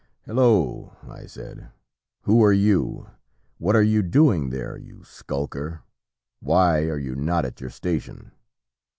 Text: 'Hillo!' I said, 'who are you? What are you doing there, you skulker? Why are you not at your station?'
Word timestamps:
'Hillo!' 0.25 0.97
I 1.07 1.27
said, 1.27 1.69
'who 2.23 2.43
are 2.43 2.51
you? 2.51 3.11
What 3.59 3.75
are 3.75 3.83
you 3.83 4.01
doing 4.01 4.49
there, 4.49 4.75
you 4.75 5.03
skulker? 5.03 5.83
Why 6.39 6.85
are 6.87 6.97
you 6.97 7.15
not 7.15 7.45
at 7.45 7.61
your 7.61 7.69
station?' 7.69 8.31